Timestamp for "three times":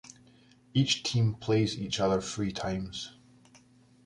2.21-3.11